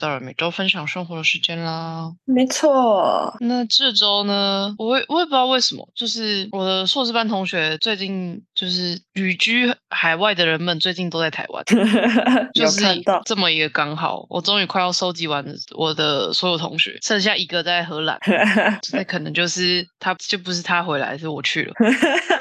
[0.00, 2.10] 到了每周分享生活的时间啦。
[2.24, 11.62] 没错，那这周呢，我也我也不知道为什么，就是我的硕士班同学最近就是旅居海外的人们最近都在台湾，
[12.54, 12.82] 就是，
[13.24, 15.44] 这么一个刚好，我终于快要收集完
[15.76, 18.18] 我的所有同学，剩下一个在荷兰，
[18.92, 21.74] 那可能就是他就不是他回来，是我去了。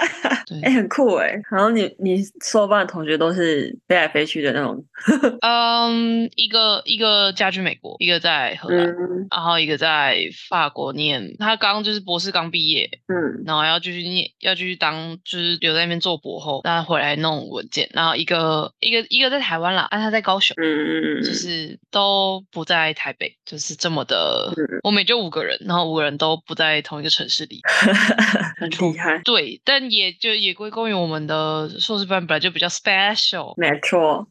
[0.49, 0.61] 对。
[0.61, 1.39] 哎、很酷哎。
[1.51, 4.83] 然后你你硕班的同学都是飞来飞去的那种，
[5.41, 9.27] 嗯，一个一个家居美国，一个在荷兰，嗯。
[9.31, 10.17] 然后一个在
[10.49, 13.43] 法国念，他刚就是博士刚毕业，嗯。
[13.45, 20.55] 然后要继续念，要继续当就是留在那边做博后，然后回来弄文件，然后一个一个一个在台湾啦，啊他在高雄。
[20.57, 21.33] 嗯嗯嗯，就。
[21.39, 27.61] 是都不在台北，就是这么的嗯，我们也就五个人，然后五个人都不在同一个城市里。
[28.59, 34.27] 很厉害，对，但也就也归功于我们的硕士班本来就比较 special，没错，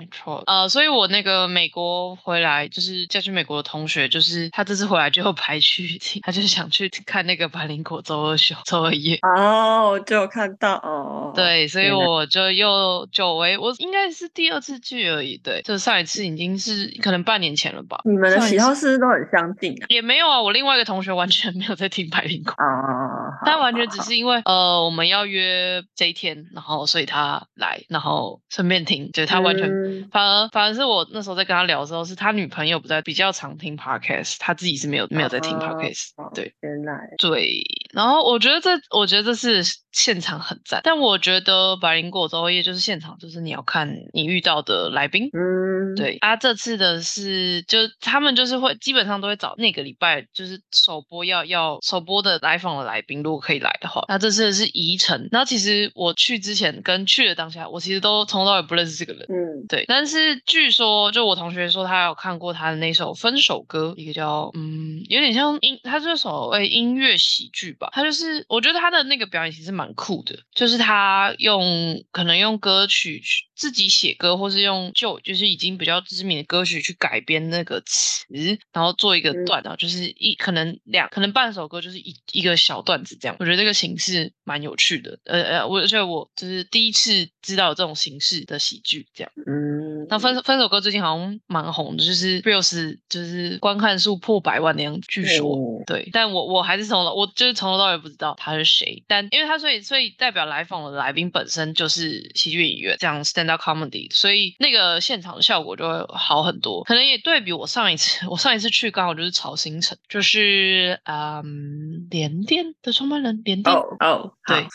[0.00, 0.42] 没错。
[0.46, 9.18] 呃，所以我那个美国回来，就是嫁去美国的同学，就是他这次回来就排去听，他就是想去看那个百灵果周二秀、周二夜。
[9.22, 15.38] 哦，我就有看到哦，对，所以我就又久违，我应该是第二次去而已。
[15.38, 18.00] 对，就上一次已经是可能半年前了吧。
[18.04, 19.86] 你们的喜好是不是都很相近啊？
[19.88, 22.52] 也没有啊，我另外一个同学完全没有在听百灵果。
[22.52, 30.08] 哦，他完全只是因为呃我们要约这一天，然后所以他来，然后顺便听，就是他完全、嗯。
[30.10, 36.52] 反而反而是我那时候在跟他聊的时候，是他女朋友不在，比较常听 podcast，他自己是没有没有在听 podcast，、哦对。
[36.60, 36.98] 原来。
[37.18, 55.28] 对，然后我觉得这，我觉得这是现场很赞，但我觉得百灵果周夜就是现场，就是你要看你遇到的来宾，嗯，对啊，这次的是，就他们就是会基本上都会找那个礼拜就是首播要要首播的来访的来宾，如果可以来的话，那这次的是宜城。
[55.32, 59.26] 然后其实我去之前跟去的当下，我其实都从头到尾不认识这个人。
[59.28, 67.88] 嗯对，但是据说，就我同学说，他有看过他的那首《分手歌》，一个叫嗯，有点像音，他是所谓音乐喜剧吧。
[67.92, 78.24] 他就是，我觉得他的那个表演其实蛮酷的，就是他用可能用歌曲去自己写歌，或是用旧就是已经比较知名的歌曲去改编那个词，
[78.72, 83.36] 然后做一个嗯段，然后就是一可能两可能半首歌就是一一个小段子这样。
[83.40, 89.32] 我觉得这个形式蛮有趣的，呃呃，我而且我就是第一次知道这种形式的喜剧这样。
[89.46, 95.54] 嗯，那分分手歌最近好像蛮红的，就是 reels 就是观看数破百万的样子，据说。
[95.54, 106.82] 哦对，但我我还是从头我就是从头到尾不知道他是谁，但因为他所以所以代表来访的来宾本身就是喜剧演员，这样 stand up comedy，所以那个现场的效果就会好很多。
[106.84, 113.74] 可能也对比我上一次，我上一次去刚好就是曹新成，就是嗯联电的创办人联电。
[113.74, 114.68] 哦哦，对好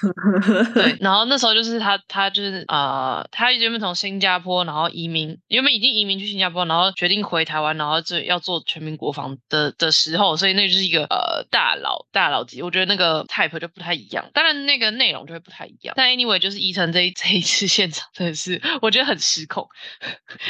[0.73, 15.93] 对， 然后那时候就是他，他就是呃，他原本从新加坡，然后移民，原本已经移民去新加坡，然后决定回台湾，然后就要做全民国防的的时候，所以那就是一个呃大佬大佬级，我觉得那个 type 就不太一样，当然那个内容就会不太一样。
[15.97, 19.67] 但 anyway，就是宜城这一这一次现场真的是我觉得很失控，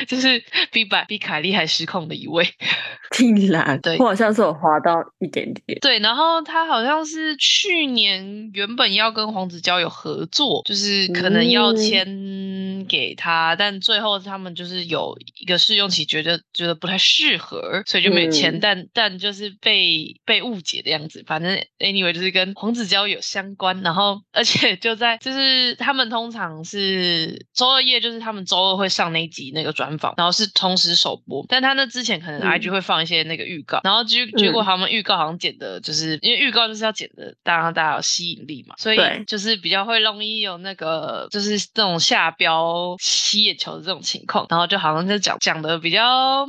[0.07, 2.47] 就是比百比凯莉还失控的一位。
[3.11, 11.77] 竟然，对我好像是有滑到一点点，对，然后他好像是去年原本要跟黄子交有合作，就是可能要嗯。
[11.77, 18.55] 签给他，但最后他们就是有一个试用期，觉得觉得不太适合，所以就没有签。
[18.55, 18.59] 嗯。
[18.59, 32.49] 但但就是被被误解的样子，反正 anyway 就是跟黄子佼有相关，然后而且就在就是他们通常是周二夜，就是他们周二会上那一集那个专访，然后是同时首播，但他那之前可能嗯。
[32.49, 34.65] IG 会放一些那个预告，然后结结果嗯。
[34.65, 46.45] 他们预告好像剪的，就是因为预告就是要剪的，当然大家有吸引力嘛，所以对就是比较会容易有那个就是这种下标吸眼球的这种情况，然后就好像就讲讲的比较、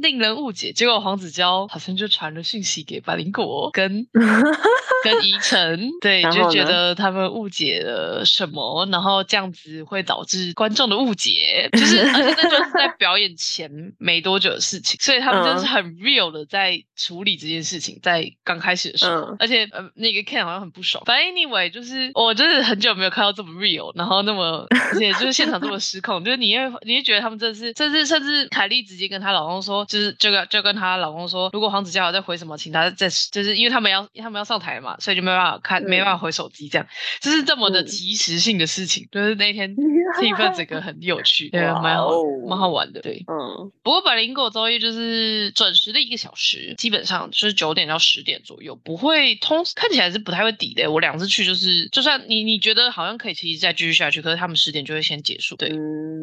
[0.00, 4.06] 令人误解，结果黄子佼好像就传了讯息给百灵果跟
[5.04, 15.76] 跟宜晨，对，就觉得他们误解了什么，然后这样子会导致观众的误解，就是而且那就是在表演前没多久的事情，所以他们就是嗯。
[15.76, 19.36] 很 real 的在处理这件事情，在刚开始的时候，嗯。
[19.38, 36.86] 而且呃那个 Ken 好像很不爽，反正 anyway 就是我我真的很久没有看到这么 real，然后那么而且就是现场这么失控，就是你会你会觉得他们真的是，甚至甚至凯莉直接跟她老公说，就是就跟就跟她老公说，如果黄子佼在回什么，请他再就是因为他们要他们要上台嘛，所以就没办法看，没办法回手机，这样。
[37.20, 39.74] 就是这么的及时性的事情，就是那天
[40.20, 42.10] 气氛整个很有趣，对，蛮好
[42.46, 43.70] 蛮好玩的，对，嗯。
[43.82, 50.90] 不过百灵果周一就是准时的一个小时，基本上就是九点到十点左右，不会通看起来是不太会抵的。
[50.90, 55.68] 我两次去就是，就算你你觉得好像可以其实再继续下去，可是他们十点就会先结束，对，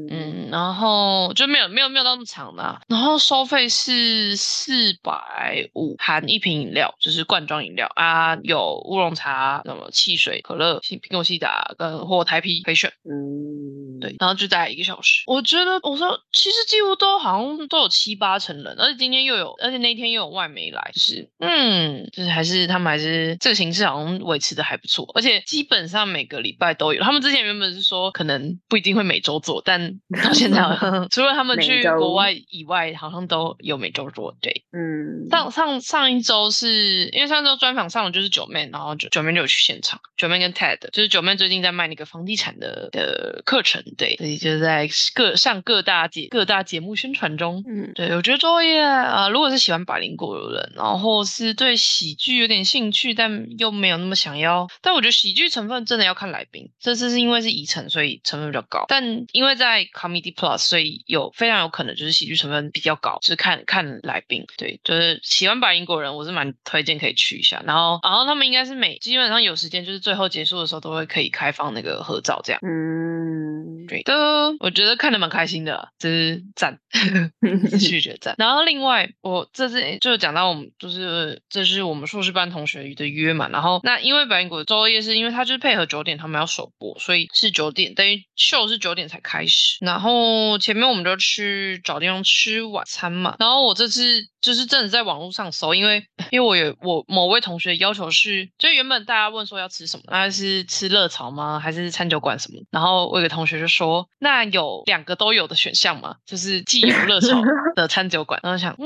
[0.10, 7.90] 嗯，然后就没有没有没有到那么长的，然后收费是四百五含一瓶饮料，就是罐装饮料。
[7.96, 15.24] 啊，有乌龙茶、什么汽水、可乐、苹果西打跟或台啤可以选，嗯，对，然后就待一个小时。
[15.28, 27.02] 我觉得我说其实几乎都好像都有七八成人，而且今天又有，而且那天又有外媒来，就是嗯，就是还是他们还是这个形式好像维持的还不错，而且基本上每个礼拜都有。
[27.02, 30.62] 他们之前原本是说可能不一定会每周做，但 到现在
[31.10, 34.36] 除了他们去国外以外，好像都有每周做。
[34.42, 74.14] 对，嗯，上上上一周是因为上周专访上的就是九妹，然后九九妹就有去现场，九妹跟 Ted，就是九妹最近在卖那个房地产的的课程，对，所以就在各上各大节各大节目宣传中，嗯，对我觉得周夜啊，如果是喜欢百灵果的人，然后是对喜剧有点兴趣，但又没有那么想要，但我觉得喜剧成分真的要看来宾，这次是因为是遗尘，所以成分比较高，但因为在 Comedy Plus，所以有非常有可能就是喜剧成分比较高，就是看看来宾，对，就是喜欢百灵果人，我是蛮推荐可以去一下，然后然后他们应该是每基本上有时间，就是最后结束的时候都会可以开放那个合照这样，嗯，对的，
[74.60, 76.80] 我觉得看的蛮开心的，就是赞，
[77.80, 78.36] 拒绝赞。
[78.38, 94.28] 然后另外我这次就讲到我们就是这是我们硕士班同学的约嘛，然后那因为百灵果周二夜是因为他就是配合九点他们要首播，所以是九点等于秀是九点才开始，然后前面我们就去找地方吃晚餐嘛，然后我这次。
[94.44, 102.60] 就是真的在网络上搜，因为因为我有我某位同学要求是，就原本大家问说要吃什么，那是吃热潮吗，还是餐酒馆什么？
[102.70, 107.42] 然后我有个同学就说，那有两个都有的选项嘛，就是既有热潮
[107.76, 108.40] 的餐酒馆。
[108.44, 108.86] 然后想，嗯。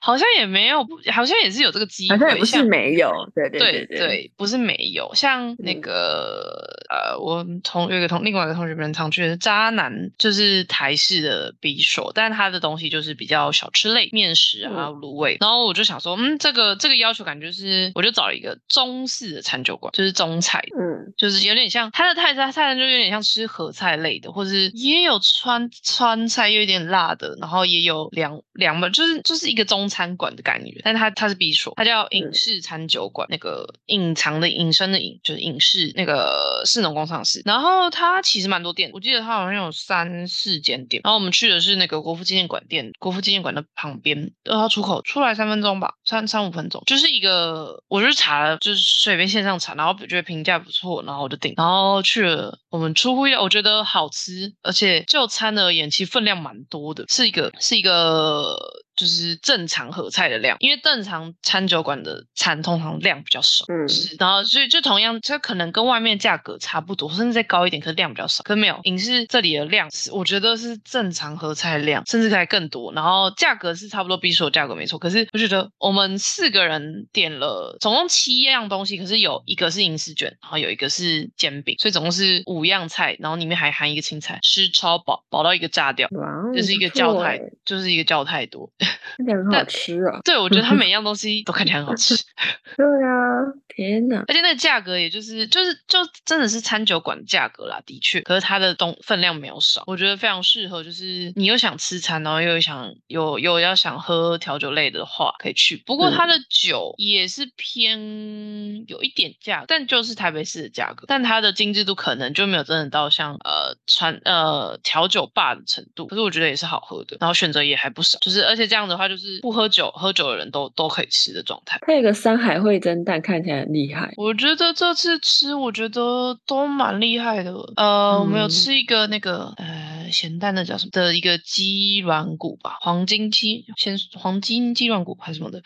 [0.00, 5.12] 好像也没有，好像也是有这个机会，好像不是没有，对对对对，不是没有。
[5.14, 15.36] 像那个呃，我同有一个同另外一个同学们常去的渣男，就是台式的匕首，但他的东西就是比较小吃类，面食啊、卤味。
[15.40, 29.64] 然后我就想说，嗯，这个这个要求感觉是，我就找了一个中式的餐酒馆，就是中菜，嗯，就是有点像他的泰餐，泰餐就有点像吃合菜类的，或是也有川川菜，又有点辣的，然后也有凉凉的，就是就是一个。
[29.64, 37.42] 中餐馆的感觉，但它它是 B 所，它叫影视餐酒馆，那个隐藏的隐身的隐就是影视，那个市农工厂市。
[37.44, 41.00] 然后它其实蛮多店，我记得它好像有三四间店。
[41.04, 52.58] 然后我们去的是那个国父纪念馆店，国父纪念馆的旁边，二号出口出来三分钟吧，三三五分钟，就是一个，我就查了，就是随便线上查，然后觉得评价不错，然后我就订，然后去了。
[52.70, 58.56] 我们出乎意料，我觉得好吃，而且就餐而言，其实分量蛮多的，是一个是一个。
[58.96, 68.42] 就是正常合菜的量，因为正常餐酒馆的餐通常量比较少，嗯，是然后所以就同样，它可能跟外面价格差不多，甚至再高一点，可是量比较少。
[68.44, 72.92] 可没有，影视这里的量是我觉得是正常合菜量，甚至还更多。
[72.92, 74.98] 然后价格是差不多，比所价格没错。
[74.98, 86.08] 可是我觉得我们四个人点了总共七样东西，可是有一个是银丝卷，然后有一个是煎饼，所以总共是五样菜，然后里面还含一个青菜，吃超饱，饱到一个炸掉，
[86.54, 88.70] 就是一个叫太，就是一个叫太多。
[89.16, 90.20] 看起来很好吃啊！
[90.24, 92.14] 对，我觉得它每样东西都看起来很好吃。
[92.76, 94.24] 对啊，天哪！
[94.28, 98.20] 而且那个价格，也就是就是就真的是餐酒馆价格啦，的确。
[98.22, 100.82] 可是它的东分量没有少，我觉得非常适合。
[100.84, 105.82] 就是你又想吃餐，然后又想有有要想喝调酒类的话，可以去。
[105.86, 111.04] 不过它的酒也是偏有一点价，但就是台北市的价格。
[111.06, 116.06] 但它的精致度可能就没有真的到像呃传呃调酒吧的程度。
[116.06, 118.18] 可是我觉得也是好喝的，然后选择也还不少。
[118.20, 119.04] 就是而且这样的话。
[119.04, 121.78] 就是不喝酒，喝酒的人都都可以吃的状态。
[121.82, 124.10] 它有个山海味蒸蛋，看起来很厉害。
[124.16, 127.52] 我觉得这次吃，我觉得都蛮厉害的。
[127.76, 135.62] 呃，我们有吃一个那个呃咸蛋的叫什么的一个鸡软骨吧，黄金鸡鲜黄金鸡软骨还是什么的，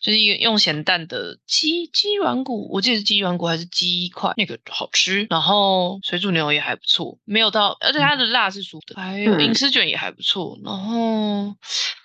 [0.00, 5.26] 就是一个用咸蛋的鸡鸡软骨，我记得是鸡软骨还是鸡块，那个好吃。
[5.30, 8.94] 然后水煮牛也还不错，没有到，而且它的辣是熟的。
[9.00, 10.58] 还有银丝卷也还不错。
[10.64, 11.54] 然后。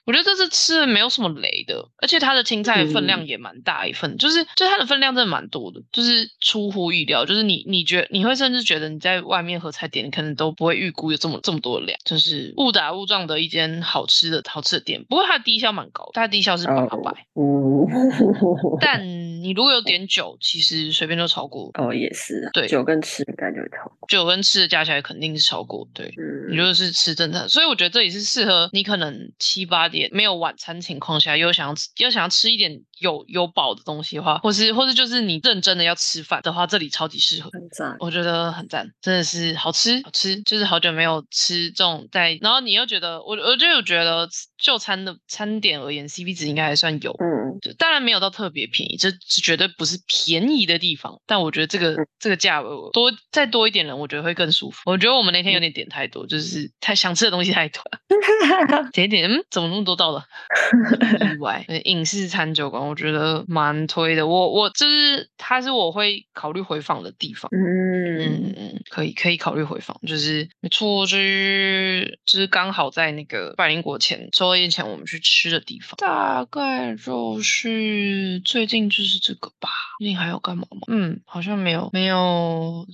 [0.08, 15.04] 我觉得这次吃的没有什么雷的，而且它的青菜分量也蛮大一份，就是就它的分量真的蛮多的，就是出乎意料，就是你你觉你会甚至觉得你在外面和菜店，你可能都不会预估有这么这么多就是误打误撞的一间好吃的好吃的店。
[15.10, 17.88] 不过它的低消蛮高，它的低消是八百，嗯，
[18.82, 21.70] 但你如果有点酒，其实随便都超过。
[21.76, 24.08] 哦，也是啊，对酒跟吃应该就会超过。
[24.08, 26.08] 酒跟吃的加起来肯定是超过，对。
[26.18, 37.50] 嗯，你就是吃正餐，所以我觉得这也是适合你可能七八点没有晚餐情况下，又想要吃又想要吃一点有有饱的东西的话，或是或是就是你认真的要吃饭的话，这里超级适合。
[37.52, 37.96] 很赞。
[38.00, 44.28] 我觉得很赞，真的是好吃好吃，就是好久没有吃这种在，然后你又觉得我我就有觉得
[44.58, 54.82] 就餐的餐点而言，CP 值应该还算有，嗯，就当然没有到特别便宜，这是绝对不是便宜的地方，但我觉得这个这个价位多再多一点人，我觉得会更舒服。
[54.86, 60.24] 我觉得我们那天有点点太多，就是太想吃的东西太多了， 点一点嗯，怎么那么多到了？
[61.36, 67.50] 意外，影视餐酒馆我觉得蛮推的，我我就是它是我会考虑回访的地方。
[67.52, 79.70] 嗯，嗯嗯，可以可以考虑回访，就是没错，就是就是刚好在那个百灵国前周二夜前我们去吃的地方，大概就是最近就是这个吧。
[80.00, 80.82] 最近还有干嘛吗？
[80.88, 82.86] 嗯，好像没有没有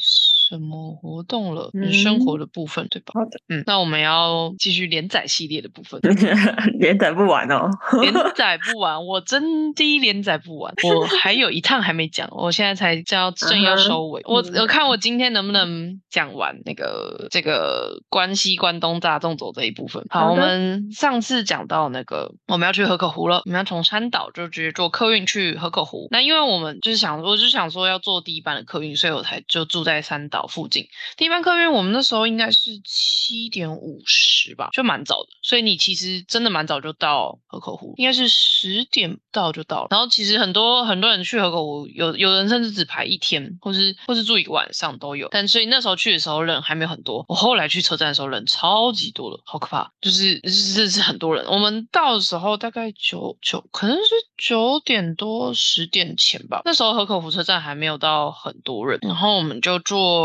[0.45, 3.13] 什么活动了，嗯生活的部分对吧？
[3.13, 6.01] 好的，嗯，那我们要继续连载系列的部分。
[6.79, 7.69] 连载不完哦。
[8.01, 14.21] 连 载不完，我真第一连载不完，我还有一趟还没讲，我现在才叫正要收尾。
[14.25, 20.05] 我嗯我看我今天能不能讲完那个这个关西关东大众走这一部分。
[20.09, 26.07] 好，好我们上次讲到那个我们要去河口湖了，我们要从山岛就直接坐客运去河口湖。
[26.11, 30.87] 那因为我们就是想，我就想说要坐第一班的客运，所以我才就住在山岛附近。
[31.15, 39.87] 第一班客运我们那时候应该是七点五十吧，就蛮早的，所以你其实真的蛮早就到河口湖，应该是十点到就到了。
[39.91, 45.27] 然后其实很多很多人去河口湖，有有人甚至只排一天，或是或是住一晚上都有。
[45.29, 51.45] 但所以那时候去的时候人还没有很多，我后来去车站的时候人超级多的，好可怕，就是是是很多人。
[51.45, 60.22] 我们到的时候大概九九可能是九点多十点前吧，那时候河口湖车站还没有到很多人，然后我们就坐，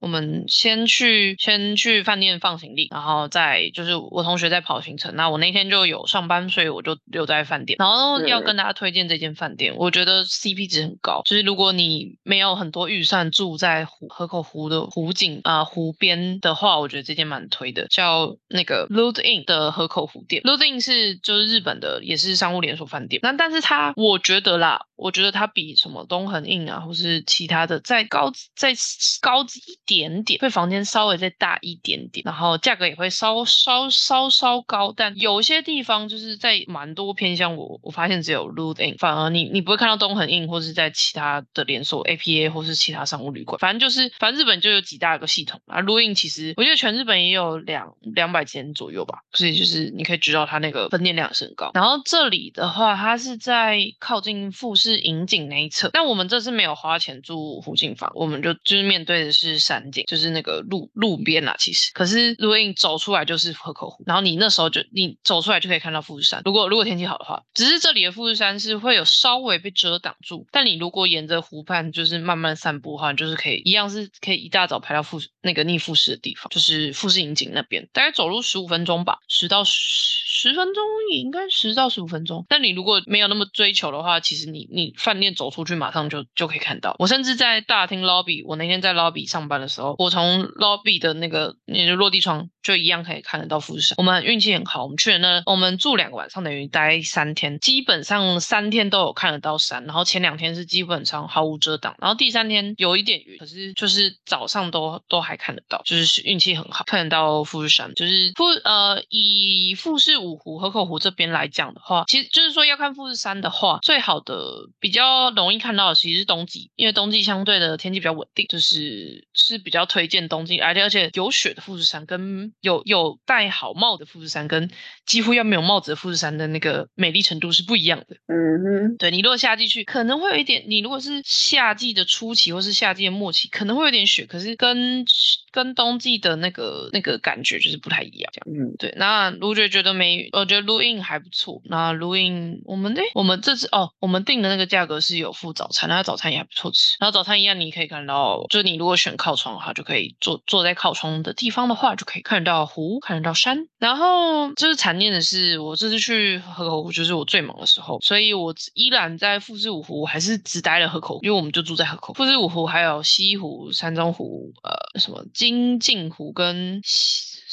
[0.00, 7.76] 我们先去先去饭店放行李，然后再就是我同学在跑行程，那我那天就有上班，所以我就留在饭店。
[7.78, 20.42] 然后要跟大家推荐这间饭店，我觉得 CP 值很高，就是如果你没有很多预算住在湖河口湖的湖景啊、湖边的话，我觉得这间蛮推的，叫那个 Loot Inn 的河口湖店。
[20.42, 23.20] Loot Inn 是就是日本的，也是商务连锁饭店。
[23.22, 28.72] 那但是它我觉得啦，我觉得它比什么东恒印啊，或是其他的再高再
[29.20, 51.70] 高一点点，会房间稍微再大一点点，然后价格也会稍稍稍稍高，但有些地方就是在蛮多偏向我我发现只有 Loot In，反而你你不会看到东恒印或是在其他的连锁 APA 或是其他商务旅馆，反正就是反正日本就有几大个系统啊，Loot In 其实我觉得全日本也有两两百间左右吧，所以就是你可以知道它那个分店量是很高。
[51.74, 61.56] 然后这里的话，它是在靠近富士是引景那一侧，但我们这次没有花钱住湖景房，我们就就是面对的是山景，就是那个路路边啦。
[61.58, 66.40] 其实，可是如果你走出来就是河口湖，然后你那时候就你走出来就可以看到富士山。
[66.44, 80.24] 如果如果天气好的话，只是这里的富士山是会有稍微被遮挡住，但你如果沿着湖畔就是慢慢散步的话，就是可以一样是可以一大早排到富士那个逆富士的地方，就是富士引景那边，大概走路十五分钟吧，十到十。
[80.38, 86.94] 十分钟也应该十到十五分钟，但你如果没有那么追求的话，其实你你饭店走出去马上就就可以看到。
[86.98, 93.94] 我甚至在大厅 lobby，我那天在 lobby 上班的时候，我从 lobby 的那个那个落地窗就一样可以看得到富士山。
[93.96, 99.82] 我们运气很好，我们去了那我们住两个晚上，等于待三天，基本上三天都有看得到山。
[99.84, 107.94] 然后前两天是基本上毫无遮挡，然后第三天有一点云，可是就是早上都都还看得到，就是运气很好，看得到富士山。
[107.94, 124.70] 就是富呃以富士五湖、河口湖这边来讲的话，其实就是说要看富士山的话，最好的比较容易看到的其实是冬季，因为冬季相对的天气比较稳定，就是是比较推荐冬季，而且而且有雪的富士山跟有有戴好帽的富士山跟
[125.04, 128.16] 几乎要没有帽子的富士山的那个美丽程度是不一样的。
[128.26, 135.04] 嗯哼，对你如果夏季去，可能会有一点；你如果是夏季的初期或是夏季的末期，可能会有点雪，可是跟
[135.50, 138.32] 跟冬季的那个那个感觉就是不太一样。
[138.32, 141.60] 这样嗯，对，那卢觉觉得没，我觉得录音还不错。
[141.64, 146.96] 那录音我们诶，我们这次哦，我们订的那个价格是有附早餐，那早餐也还不错吃。
[146.98, 153.68] 然后早餐一样，你可以看到，就你如果选靠窗的话，就可以坐坐在靠窗的地方的话，就可以看得到湖，看得到山。
[153.78, 162.14] 然后就是残念的是，我这次去河口湖就是我最忙的时候，所以我依然在富士五湖还是只待了河口，因为我们就住在河口。
[162.14, 166.80] 富士五湖还有西湖、山中湖，呃，什么金镜湖跟。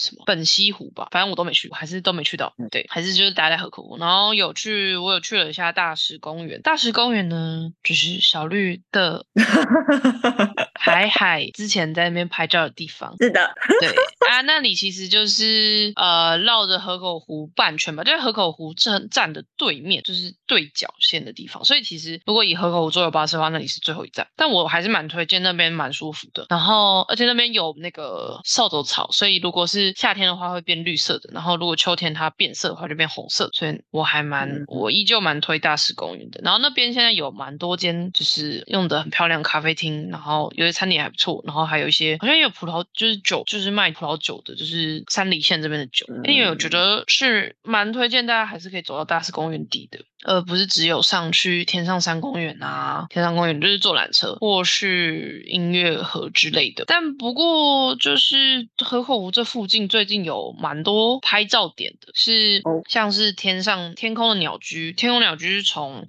[0.03, 2.53] 什么本溪湖吧，反正我都没去过，还是都没去到。
[2.69, 6.61] 对，还是就是待在河口湖，然后有去，我有去了一下大石公园。
[6.61, 9.25] 大石公园呢，就是小绿的
[10.91, 13.15] 海海之前在那边拍照的地方。
[13.19, 13.89] 是的，对
[14.29, 21.63] 啊，那里其实就是呃绕着河口湖半圈吧，就是河口湖站站的对面，就是对角线的地方。
[21.63, 24.27] 所以其实如果以河口湖坐巴士的话，那里是最后一站。
[24.35, 26.47] 但我还是蛮推荐那边，蛮舒服的。
[26.49, 36.41] 然后而且那边有那个扫帚草，所以如果是夏天的话会变绿色的，然后如果秋天它变色的话就变红色，所以我还蛮我依旧蛮推大石公园的。
[36.43, 46.05] 然后那边现在有蛮多间就是用的很漂亮咖啡厅，然后有些餐点还不错，然后还有一些好像也有葡萄就是酒，就是卖葡萄酒的，就是三里线这边的酒。
[46.25, 56.83] 因为我觉得是蛮推荐大家还是可以走到大石公园底的，而不是只有上去天上山公园啊，天上公园就是坐缆车或是音乐盒之类的。
[56.87, 59.83] 但不过就是河口湖这附近。
[59.93, 66.07] 最近有蛮多拍照点的，是像是天上天空的鸟居，天空鸟居是从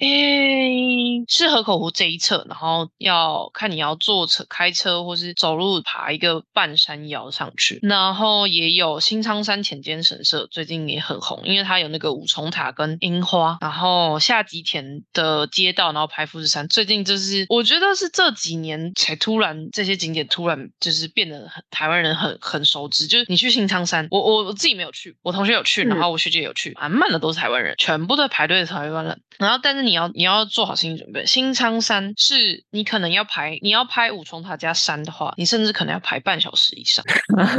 [0.00, 7.78] 诶是河口湖这一侧，然后要看你要坐车、开车或是走路爬一个半山腰上去。
[7.82, 13.51] 然后也有新仓山浅间神社，最近也很红，因为它有那个五重塔跟樱花。
[13.60, 23.06] 然后下吉田的街道，然后拍富士山，最近就是我觉得是这几年才突然这些景点突然就是变得很台湾人很很熟知。
[23.06, 29.20] 就是你去新仓山，我我我自己没有去，我同学有去，然后我学姐有去，满满的都是台湾人，全部都排队的台湾人。
[29.38, 37.04] 然后，但是你要你要做好心理准备，新仓山是你可能要排，你要拍五重塔加山的话，你甚至可能要排半小时以上，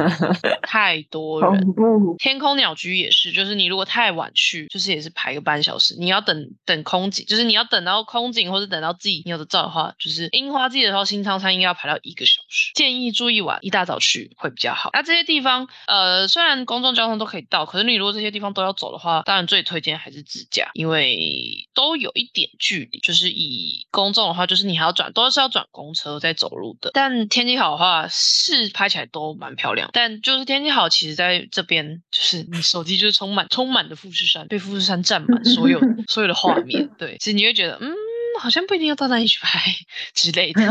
[0.64, 1.76] 太多人。
[2.20, 12.72] 天空鸟居也是，就是你如果太晚去，就是也是排个半小时，你要等等空景，就是你要等到空景或者等到自己你有的照的话，就是樱花季的时候，新仓山应该要排到一个小时。
[12.76, 14.90] 建议住一晚，一大早去会比较好。
[14.94, 23.00] 那这些地方，呃，虽然公众交通都可以到，可是你如果这些地方都要走的话，当然最推荐还是自驾，因为都有一点距离。
[23.00, 26.92] 就是以公众的话，就是你还要转，都是要转公车再走路的。
[26.94, 29.90] 但天气好的话，是拍起来都蛮漂亮。
[29.94, 35.73] 但就是天气好，其实在这边就是你手机就是充满充满的富士山，被富士山占满所有
[36.08, 36.90] 所有的画面。
[36.98, 37.94] 对，其实你会觉得，嗯。
[38.40, 39.60] 好像不一定要到那里去拍
[40.14, 40.62] 之类的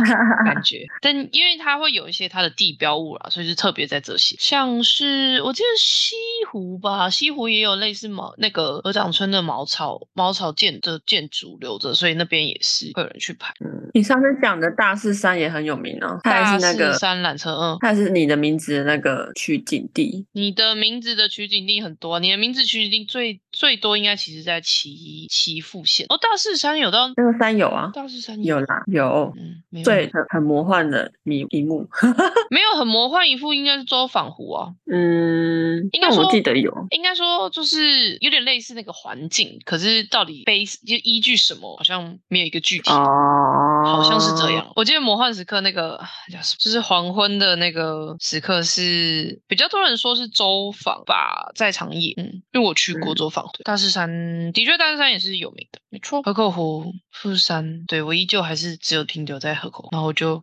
[0.44, 6.16] 感觉，但因为它会有一些它的地标物啦，所以就特别在这些，像是我记得西
[6.50, 13.54] 湖吧，西湖也有类似茅那个鹅掌村的茅草茅草建的建筑留着，所以那边也是会有人去拍。
[13.94, 16.60] 你上次讲的大势山也很有名哦，大势
[16.98, 20.26] 山缆车，嗯，它是你的名字的那个取景地。
[20.32, 27.51] 你的名字的取景地很多，你的名字取景地最最多应该其实在岐岐阜县哦，大势山有到那个山。
[27.56, 31.88] 有啊，大势山有啦，有，嗯，对，很很魔幻的一一幕，
[32.50, 44.72] 没有很魔幻一幕，应该是周访湖啊，嗯，应该说我记得有，应该说就是有点类似那个环境，可是到底背就依据什么，好像没有一个具体，哦，好像是这样。
[44.76, 45.98] 我记得魔幻时刻那个
[46.30, 56.92] 叫什么，就是黄昏的那个时刻是比较多人说是周访吧，在长野，嗯，因为我去过周访，对，大势山的确大势山也是有名的，没错，河口湖。
[57.10, 60.42] 富士山，对我依旧还是只有停留在河口，然后我就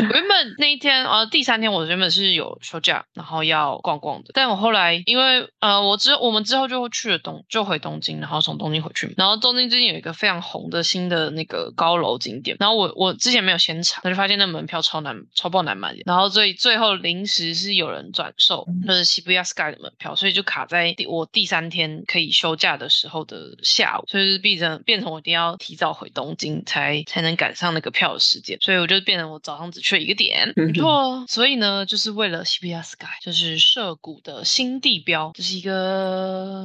[0.00, 25.90] 原本那一天呃第三天我原本是有休假，然后要逛逛的，但我后来因为呃我之我们之后就去了东就回东京，然后从东京回去，然后东京最近有一个非常红的新的那个高楼景点，然后我我之前没有先查，我就发现那门票超难超爆难买，然后所以最后临时是有人转售，就是西布亚 sky 的门票，所以就卡在第我第三天可以休假的时候的下午，所以变成变成我一定要提早。
[26.00, 31.24] 回东京才才能赶上那个票的时间，所以我就变成我早上只去了一个点，没错。
[31.28, 36.64] 所以呢，就是为了 c b s Sky，就是涉谷的新地标，这是一个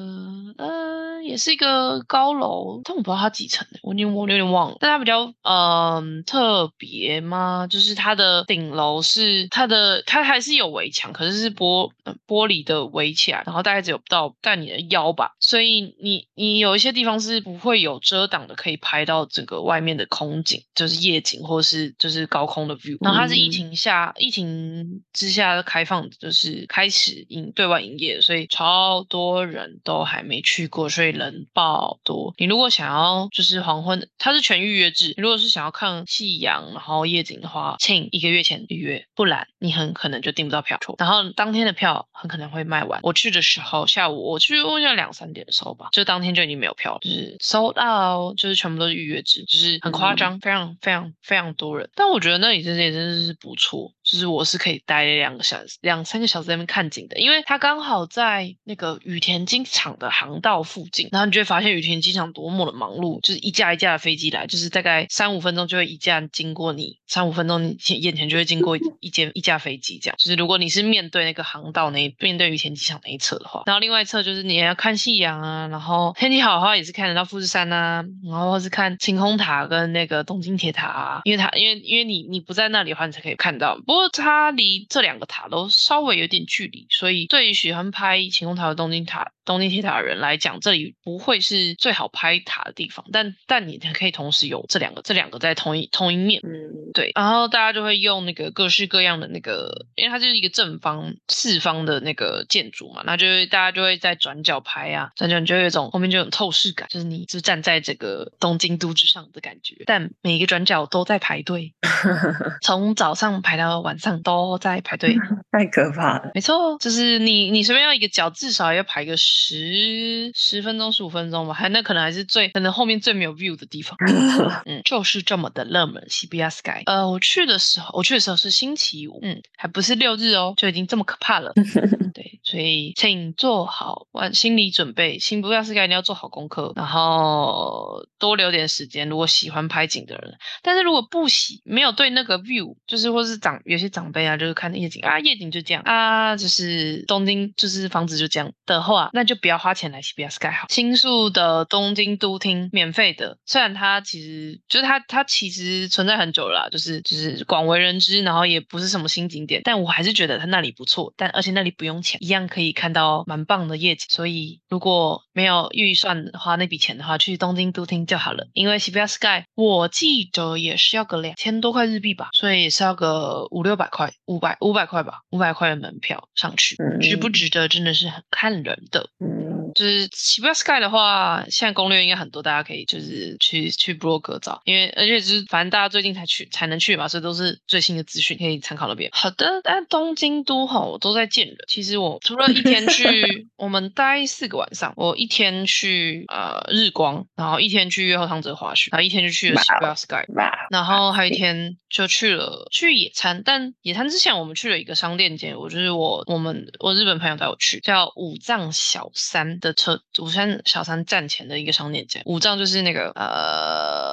[0.58, 4.78] 呃，也是一个高楼，但我不知道它几层，我已经我有点忘了。
[4.80, 7.68] 但它比较嗯特别吗？
[7.70, 11.92] 就是它的顶楼是它的，它还是有围墙，可是是玻
[12.28, 19.26] 玻璃的围起来，然后大概只有到在你的腰吧，所以你你有一些地方是不会有遮挡的，可以拍到。
[19.36, 22.98] 整个外面的空景就是夜景，或是就是高空的 view。
[23.16, 32.34] 它是疫情下疫情之下开放，就是开始营对外营业，所以超多人都还没去过，所以人爆多。
[32.38, 40.80] 你如果想要就是黄昏，它是全预约制，如果是想要看夕阳然后夜景的话，请一个月前预约，不然你很可能就订不到票。
[40.98, 43.00] 然后当天的票很可能会卖完。
[43.04, 51.90] 我去的时候下午我去问一下两三点的时候吧，就当天就已经没有票，就是 sold out，就是全部都是预约制，就是很夸张，非常非常非常多人。
[51.96, 53.94] 但我觉得那里真的真的是不错。
[54.06, 70.16] 就是我是可以待两个小时、两三个小时在那边看景的，因为它刚好在那个羽田机场的航道附近，然后你就会发现羽田机场多么的忙碌，就是一架一架的飞机来，就是大概三五分钟就会一架经过你，三五分钟你眼前就会经过 一间一架飞机这样。
[70.20, 83.76] 就是如果你是面对那个航道那面对羽田机场那一侧的话，然后另外一侧就是你要看夕阳啊，然后天气好的话也是看得到富士山啊，然后或是看晴空塔跟那个东京铁塔啊，因为它因为因为你你不在那里的话，你才可以看到。
[83.86, 93.06] 不不过它离这两个塔都稍微有点距离，所以最喜欢拍晴空塔和东京塔、东京铁塔的人来讲，这里不会是最好拍塔的地方。
[93.12, 97.12] 但但你可以同时有这两个，这两个在同一同一面，嗯，对。
[97.16, 109.76] 然后大家就会用那个各式各样的那个，因为它就是一个正方四方的那个建筑嘛，那就会大家就会在转角拍啊，转角你就有一种后面就有透视感，就是你是站在这个东京都之上的感觉。
[109.86, 111.74] 但每一个转角都在排队，
[112.64, 114.16] 从早上排到晚上。
[114.26, 115.14] 都在排队，
[115.52, 116.32] 太可怕了。
[116.34, 121.54] 没错，就是你你随便要一个角，至少要排个十十十分钟、十五分钟吧。
[121.54, 123.98] 还那可能还是最可能后面最没有 view 的地方。
[124.66, 126.02] 嗯，就是这么的热门。
[126.10, 131.52] 西比亚 sky，呃，我去的时候，我去的时候是星期五，嗯，还不是六日哦，就已经这么可怕了。
[132.14, 139.10] 对，所以请做好完心理准备，新不亚 sky 一定要做好功课，然后多留点时间。
[139.10, 150.68] 如果喜欢拍景的人，但是如果不喜没有对那个 view，就是或是长有些长辈啊，就是看夜景啊，夜景就这样啊，就是东京就是房子就这样的话，那就不要花钱来 Sky 好。
[150.70, 164.06] 新宿的东京都厅免费的，虽然它其实就是它它其实存在很久了，就是就是广为人知，然后也不是什么新景点，但我还是觉得它那里不错，但而且那里不用钱，一样可以看到蛮棒的夜景。
[164.10, 168.48] 所以如果没有预算花那笔钱的话，去东京都厅就好了。
[168.54, 174.12] 因为 Sky 我记得也是要个两千多块日币吧，所以也是要个五六百块。
[174.26, 179.10] 五百五百块吧，五百块的门票上去，值不值得真的是很看人的。
[179.22, 179.55] Mm.
[179.76, 189.10] 就是喜不 sky 的话，现在攻略应该很多，大家可以就是去去布洛格找，因为而且就是反正大家最近才去才能去嘛，所以都是最新的资讯可以参考那边。
[189.14, 191.58] 好的，但东京都哈，我都在见人。
[191.68, 200.26] 其实我除了一天去， 我们待四个晚上，我一天去呃日光，然后一天去月后汤泽滑雪，然后一天就去了喜不 sky，
[200.72, 203.42] 然后还有一天就去了去野餐。
[203.44, 209.60] 但野餐之前，我们去了一个商店街，我就是我我们我日本朋友带我去，叫五藏小山。
[209.66, 214.05] 的车，五山小山站前的一个商店街，五藏就是那个呃。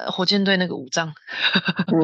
[0.00, 1.12] 呃，火箭队那个五藏，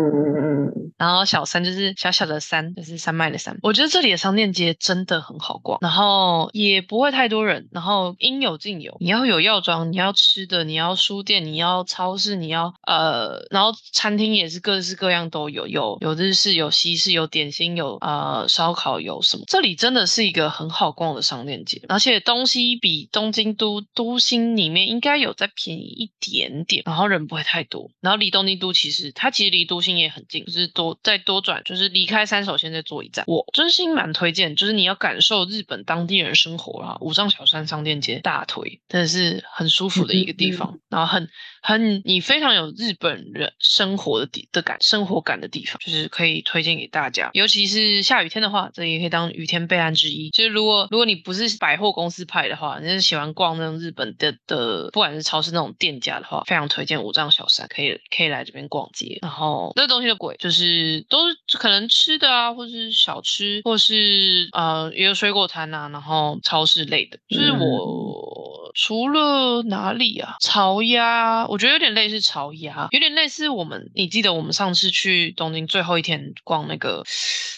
[0.98, 3.56] 然后小山就是小小的山，就是山脉的山。
[3.62, 8.96] 我觉得这里的商店街真的很好逛，然后也不会太多人，然后应有尽有。
[9.00, 19.44] 你要有药妆，你要吃的，你要书店，你要超市，你要呃，然后餐厅也是各式各样都有，有有日式，有西式，有点心，有呃烧烤，有什么？
[19.46, 27.85] 这里真的是一个很好逛的商店街，而且东西比东京都都心里面应该有再便宜一点点，然后人不会太多。
[28.00, 33.24] 然后离东京都其实它其实离都心也很近，就是多再多转，就是离开三手线再坐一站。
[33.26, 41.28] 我真心蛮推荐，就是你要感受日本当地人生活啊，五藏小山商店街大推，真的是很舒服的一个地方，然后很
[41.62, 47.30] 很你非常有日本人生活的地的感生活感的地方，就是可以推荐给大家。
[47.34, 50.30] 尤其是下雨天的话，这也可以当雨天备案之一。
[50.30, 57.66] 就是如果如果你不是百货公司派的话，你是喜欢逛那种日本的的，不管是超市那种店家的话，非常推荐五藏小山。
[57.76, 77.02] 可以可以来这边逛街，然后那东西的贵，就是都是可能吃的啊，或是小吃，或是呃也有水果摊啊，然后超市类的，就是我除了哪里啊，潮鸭，我觉得有点类似潮鸭，有点类似我们，你记得我们上次去东京最后一天逛那个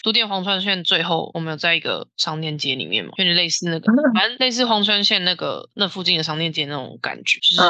[0.03, 7.61] 都电荒川线，最后我们有在一个商店街里面嘛，有点类似那个， 反正类似荒川线那个那附近的商店街那种感觉，就是，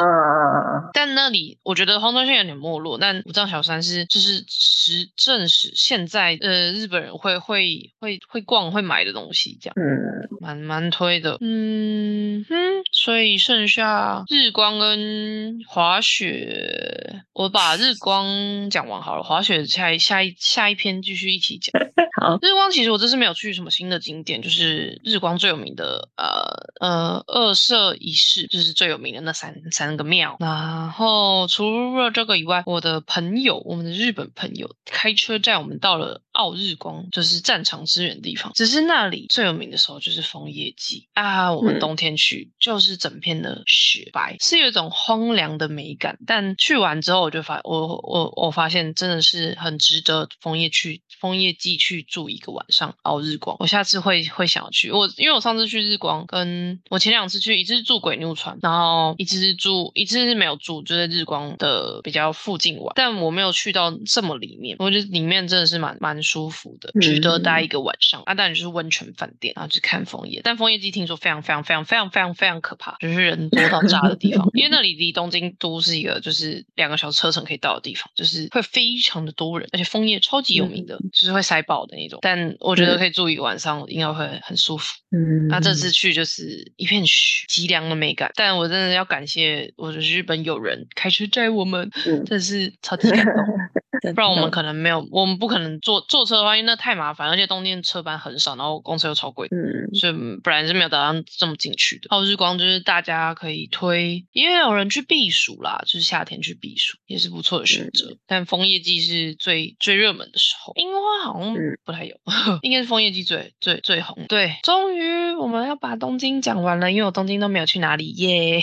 [0.94, 2.30] 但那里我觉得荒川线。
[2.30, 12.54] 有点没落，但五藏小山是就是实证实现在呃日本人会会会会逛会买的东西，这样，嗯，蛮蛮推的，嗯哼，
[12.92, 17.24] 所以剩下日光跟滑雪。
[17.32, 21.72] 我把日光讲完好了，滑雪下一下一下一篇继续一起讲。
[22.20, 30.36] 好，日光其实我这次没有去什么新的景点，就是日光最有名的呃呃二社一市，就是最有名的那三三个庙。
[30.38, 38.50] 然后除了这个以外，我的朋友，我们的日本朋友开车载我们到了奥日光，就是战场支援的地方。
[38.54, 46.18] 只是那里最有名的时候就是枫叶季啊，我们嗯冬天去就是整片的雪白，是有一种荒凉的美感。
[46.26, 53.58] 但去完之后，我就发我我我发现真的是很值得枫叶去枫叶季去住一个晚上熬日光。
[53.60, 68.22] 我下次会会想要去，我因为我上次去日光，跟我前两次去，一次是住鬼怒川，然后一次是住一次是没有住，就在日光的比较附近玩，但我没有去到这么里面，我觉得里面真的是蛮蛮舒服的，值得待一个晚上。
[68.24, 82.20] 啊，当然就是温泉饭店，然后去看枫叶，但枫叶季听说非常非常非常非常非常非常可怕，就是人多到炸的地方，因为那里离东京都是一个就是两个小时车程可以到的地方，就是会非常的多人，而且枫叶超级有名的，就是会塞爆的那种。
[82.22, 84.94] 但我觉得可以住一个晚上，应该会很舒服。
[85.10, 88.30] 嗯，那这次去就是一片雪，极凉的美感。
[88.34, 93.34] 但我真的要感谢我的日本友人开车载我们，嗯真的是超级感动。
[94.00, 99.48] 真不然我们可能没有，我们不可能坐坐车的话，因为那太麻烦，而且冬天车班很少，然后公车又超贵。
[99.50, 102.06] 嗯所以本来是没有打算这么进去的。
[102.10, 108.16] 奥日光就是大家可以推，因为有人去避暑啦，就是夏天去避暑也是不错的选择。
[108.26, 112.14] 但枫叶季是最最热门的时候，樱花好像嗯不太有，
[112.62, 114.24] 应该是枫叶季最最最红。
[114.28, 118.62] 对，终于我们要把东京讲完了，因为我东京都没有去哪里耶。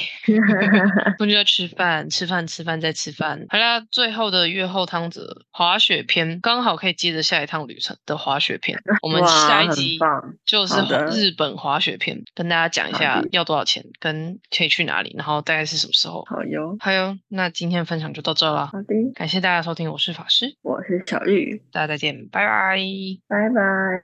[1.18, 3.46] 东京在吃饭，吃饭，吃饭再吃饭。
[3.50, 8.80] 好啦，最后的月后汤泽滑雪篇刚好可以接着下一趟旅程的滑雪篇。
[9.02, 10.00] 我们下一集
[10.46, 10.76] 就是
[11.12, 16.24] 日本滑雪篇，跟大家讲一下要多少钱，跟可以去哪里，然后大概是什么时候。
[16.28, 22.78] 好哟，还有，那今天分享就到这了，好的，感谢大家收听，我是法师，我是小玉，大家再见，拜拜。
[23.28, 24.04] 拜拜。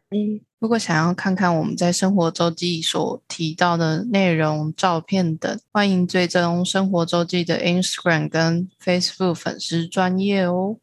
[0.59, 10.77] 如果想要看看我们在生活周记所提到的内容、照片等，欢迎追踪生活周记的 Instagram 跟 Facebook 粉丝专业哦。